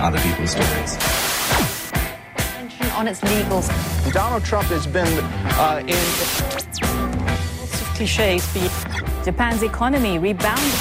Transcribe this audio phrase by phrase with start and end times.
[0.00, 1.20] other people's stories.
[3.00, 3.66] on its legals.
[4.12, 5.08] Donald Trump has been
[5.56, 5.96] uh, in.
[7.56, 8.44] Lots of cliches.
[8.52, 10.74] But Japan's economy rebounded.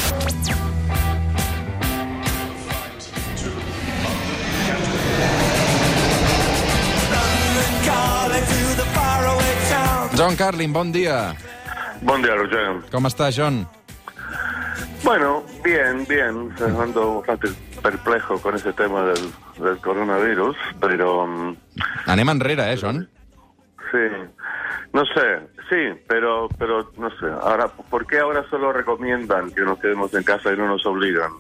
[10.16, 11.34] John Carlin, bon dia.
[12.02, 12.84] Buen día, Roger.
[12.92, 13.66] Com està, John?
[15.02, 16.52] Bueno, bien, bien.
[16.60, 21.56] Ando bastante perplejo con ese tema del, del coronavirus, pero mm,
[22.06, 23.10] Anem enrere, eh, John?
[23.92, 24.06] sí,
[24.94, 27.26] no sé, sí, pero, pero no sé.
[27.42, 31.32] Ahora, ¿por qué ahora solo recomiendan que nos quedemos en casa y no nos obligan?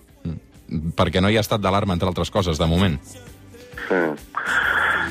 [0.70, 3.01] Perquè no hi ha estat d'alarma, entre altres coses, de moment.
[3.90, 4.01] Sí.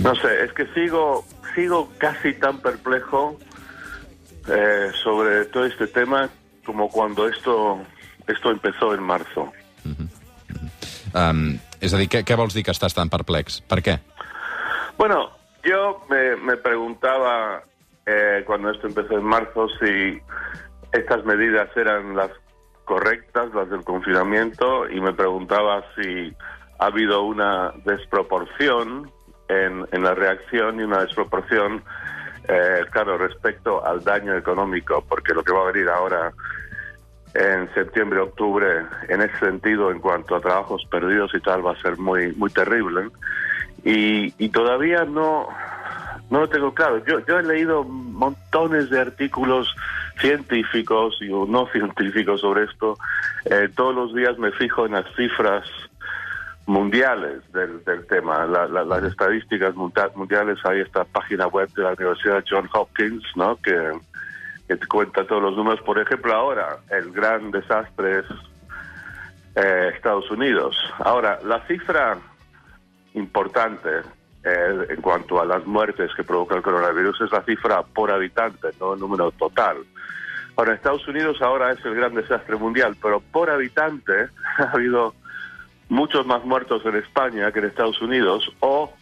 [0.05, 3.37] No sé, es que sigo, sigo casi tan perplejo
[4.47, 6.31] eh, sobre todo este tema
[6.65, 7.81] como cuando esto,
[8.29, 9.53] esto empezó en marzo.
[11.19, 13.61] Um, és a dir, què, què vols dir que estàs tan perplex?
[13.67, 13.97] Per què?
[14.99, 15.31] Bueno,
[15.65, 17.63] yo me, me preguntaba
[18.07, 20.19] eh, cuando esto empezó en marzo si
[20.93, 22.31] estas medidas eran las
[22.85, 26.35] correctas, las del confinamiento, y me preguntaba si
[26.79, 29.11] ha habido una desproporción
[29.49, 31.83] en, en la reacción y una desproporción,
[32.49, 36.33] eh, claro, respecto al daño económico, porque lo que va a venir ahora
[37.35, 41.81] en septiembre, octubre, en ese sentido, en cuanto a trabajos perdidos y tal, va a
[41.83, 43.09] ser muy, muy terrible.
[43.85, 45.49] Y, y todavía no,
[46.31, 47.05] no lo tengo claro.
[47.05, 49.75] Yo, yo he leído montones de artículos
[50.21, 52.99] científicos y no científicos sobre esto.
[53.45, 55.65] Eh, todos los días me fijo en las cifras
[56.67, 60.59] mundiales del, del tema, la- la- las estadísticas mundiales.
[60.65, 63.57] Hay esta página web de la Universidad John Hopkins, ¿no?
[63.57, 63.93] Que,
[64.69, 65.81] que te cuenta todos los números.
[65.81, 68.27] Por ejemplo, ahora el gran desastre es
[69.57, 70.77] eh, Estados Unidos.
[70.99, 72.19] Ahora, la cifra
[73.15, 73.89] importante
[74.45, 78.69] eh, en cuanto a las muertes que provoca el coronavirus es la cifra por habitante,
[78.79, 79.79] no el número total.
[80.55, 84.29] Ahora, Estados Unidos ahora es el gran desastre mundial, pero por habitante
[84.59, 85.15] ha habido
[85.89, 88.93] muchos más muertos en España que en Estados Unidos o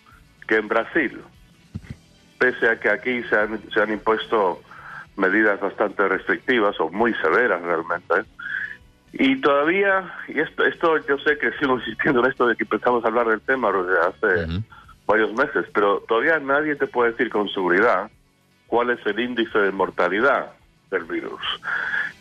[0.46, 1.20] que en Brasil,
[2.38, 4.62] pese a que aquí se han, se han impuesto
[5.16, 8.28] medidas bastante restrictivas o muy severas realmente.
[9.12, 13.04] Y todavía, y esto, esto yo sé que sigo insistiendo en esto de que empezamos
[13.04, 14.62] a hablar del tema desde hace
[15.06, 18.10] varios meses, pero todavía nadie te puede decir con seguridad
[18.66, 20.52] cuál es el índice de mortalidad
[20.90, 21.40] del virus.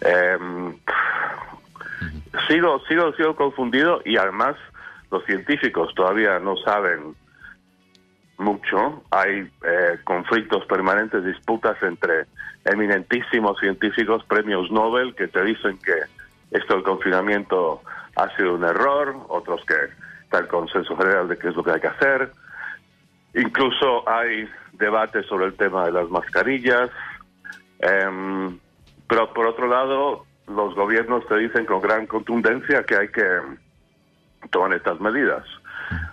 [0.02, 0.78] Em,
[2.48, 4.56] sigo, sigo, sigo confundido y además
[5.12, 7.16] los científicos todavía no saben
[8.38, 9.04] mucho.
[9.12, 12.26] Hay eh, conflictos permanentes, disputas entre
[12.66, 15.94] eminentísimos científicos, premios Nobel, que te dicen que
[16.52, 17.82] esto del confinamiento
[18.16, 19.76] ha sido un error, otros que
[20.24, 22.32] está el consenso general de qué es lo que hay que hacer.
[23.36, 26.90] Incluso hay debates sobre el tema de las mascarillas.
[27.80, 28.58] Em,
[29.08, 33.26] pero por otro lado, los gobiernos te dicen con gran contundencia que hay que
[34.52, 35.44] tomar estas medidas.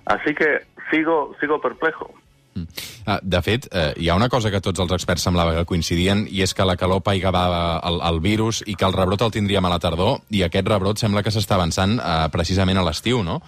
[0.06, 2.12] Así que sigo, sigo perplejo.
[2.54, 6.26] Uh, de fet, uh, hi ha una cosa que tots els experts semblava que coincidien,
[6.28, 9.64] i és que la calor paigava el, el virus i que el rebrot el tindríem
[9.64, 13.40] a la tardor, i aquest rebrot sembla que s'està avançant uh, precisament a l'estiu, no?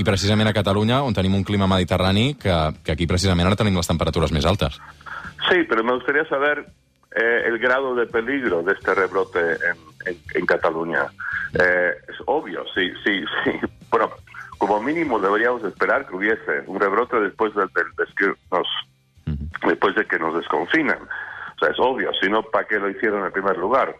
[0.00, 3.76] I precisament a Catalunya, on tenim un clima mediterrani, que, que aquí precisament ara tenim
[3.76, 4.80] les temperatures més altes.
[5.48, 6.64] Sí, pero me gustaría saber
[7.16, 11.06] eh, el grado de peligro de este rebrote en, en- en Cataluña.
[11.54, 13.52] Eh, es obvio, sí, sí, sí.
[13.90, 14.10] Bueno,
[14.78, 18.66] como mínimo deberíamos esperar que hubiese un rebrote después del, del- des que nos,
[19.66, 20.98] después de que nos desconfinan.
[21.02, 23.94] O sea, es obvio, si no, ¿para qué lo hicieron en primer lugar?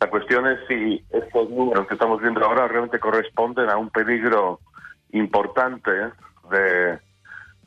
[0.00, 4.60] La cuestión es si estos números que estamos viendo ahora realmente corresponden a un peligro
[5.12, 5.90] importante
[6.50, 6.98] de,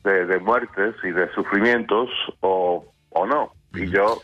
[0.04, 2.10] de, de muertes y de sufrimientos
[2.42, 3.54] o, o no.
[3.74, 4.22] Y yo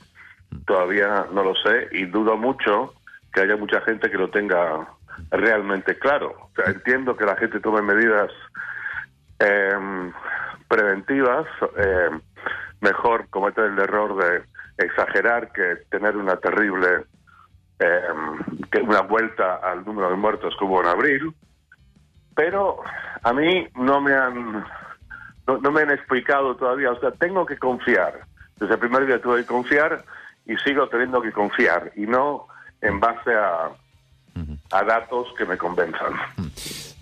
[0.68, 2.94] todavía no lo sé y dudo mucho
[3.34, 4.88] que haya mucha gente que lo tenga
[5.32, 6.32] realmente claro.
[6.32, 8.32] O sea, entiendo que la gente tome medidas
[9.40, 10.12] eh,
[10.68, 11.46] preventivas,
[11.78, 12.10] eh,
[12.82, 14.44] mejor cometer el error de
[14.86, 17.06] exagerar que tener una terrible
[17.80, 18.02] eh,
[18.82, 21.34] una vuelta al número de muertos que hubo en abril,
[22.36, 22.80] pero
[23.24, 24.66] a mí no me han
[25.46, 28.22] no me han explicado todavía, o sea, tengo que confiar.
[28.58, 30.06] Desde el primer día tuve que confiar
[30.46, 32.48] y sigo teniendo que confiar y no
[32.82, 33.70] en base a,
[34.74, 36.18] a datos que me convenzan.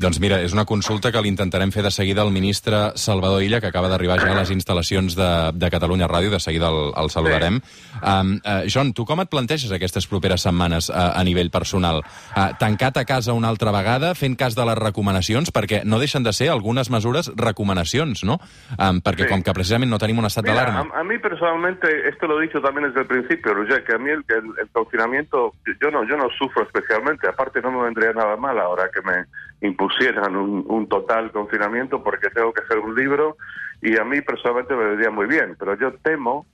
[0.01, 3.69] Doncs mira, és una consulta que l'intentarem fer de seguida al ministre Salvador Illa, que
[3.69, 7.59] acaba d'arribar ja a les instal·lacions de, de Catalunya Ràdio, de seguida el, el saludarem.
[8.01, 12.01] Um, uh, John, tu com et planteges aquestes properes setmanes uh, a nivell personal?
[12.35, 16.23] Uh, tancat a casa una altra vegada, fent cas de les recomanacions, perquè no deixen
[16.23, 18.39] de ser algunes mesures recomanacions, no?
[18.77, 19.29] Um, perquè Sí.
[19.29, 20.87] com que precisament no tenim un estat d'alarma.
[20.93, 23.97] a, a mí personalmente, esto lo he dicho también desde el principio, Roger, que a
[23.97, 28.13] mí el, el- el confinamiento, yo no, yo no sufro especialmente, aparte no me vendría
[28.13, 29.25] nada mal ahora que me
[29.67, 33.37] impusieran un, un total confinamiento porque tengo que hacer un libro
[33.81, 36.45] y a mí personalmente me vendría muy bien, pero yo temo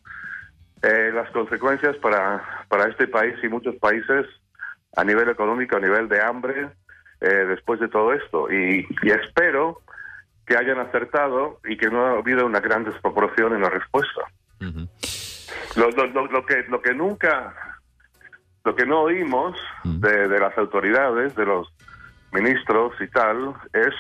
[0.84, 4.26] eh, las consecuencias para, para este país y muchos países
[4.96, 6.70] a nivel económico, a nivel de hambre,
[7.22, 8.52] eh, después de todo esto.
[8.52, 9.82] Y, y espero
[10.46, 14.22] que hayan acertado y que no ha habido una gran desproporción en la respuesta.
[15.76, 17.54] Lo, lo- lo- lo que, lo que nunca,
[18.64, 21.68] lo que no oímos de, de las autoridades, de los
[22.32, 23.94] ministros y tal, es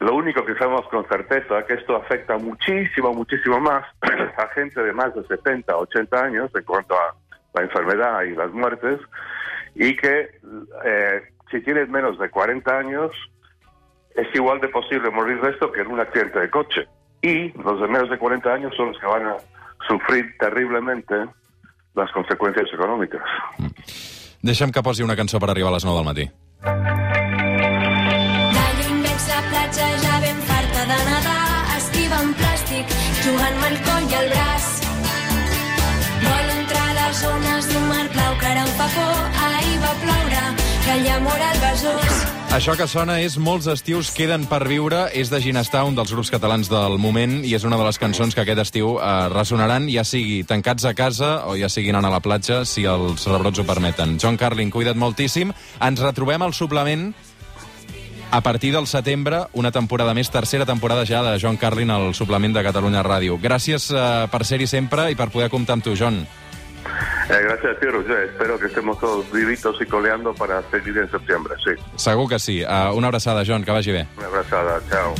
[0.00, 3.84] lo único que sabemos con certeza, que esto afecta muchísimo, muchísimo más
[4.36, 7.14] a gente de más de 70, 80 años en cuanto a
[7.54, 8.98] la enfermedad y las muertes,
[9.74, 10.30] y que
[10.84, 13.12] eh, si tienes menos de 40 años,
[14.14, 16.88] es igual de posible morir de esto que en un accidente de coche.
[17.22, 19.36] Y los de menos de 40 años son los que van a
[19.86, 21.14] sufrir terriblemente
[21.94, 23.22] las consecuencias económicas.
[24.42, 26.24] Deixa'm que posi una cançó per arribar a les 9 del matí.
[33.24, 34.66] Jugant-me el coll i el braç.
[36.24, 39.94] Vol entrar a les zones d'un mar blau que ara em fa por, ahir va
[40.02, 40.44] ploure,
[40.84, 42.20] que allà mor el besòs.
[42.50, 46.32] Això que sona és Molts estius queden per viure, és de Ginestar, un dels grups
[46.34, 50.02] catalans del moment, i és una de les cançons que aquest estiu eh, ressonaran, ja
[50.02, 53.66] sigui tancats a casa o ja sigui anant a la platja, si els rebrots ho
[53.68, 54.18] permeten.
[54.18, 55.54] John Carlin, cuida't moltíssim.
[55.78, 57.12] Ens retrobem al suplement
[58.30, 62.54] a partir del setembre, una temporada més, tercera temporada ja de John Carlin al suplement
[62.54, 63.38] de Catalunya Ràdio.
[63.42, 66.22] Gràcies eh, per ser-hi sempre i per poder comptar amb tu, John.
[67.30, 68.28] Eh, gracias a ti, Roger.
[68.30, 71.54] Espero que estemos todos vivitos y coleando para seguir en septiembre.
[71.62, 72.62] Sí, Segur que sí.
[72.62, 74.06] Uh, una abraçada, John, que vagi bé.
[74.16, 74.80] una abrazada.
[74.90, 75.14] Chao.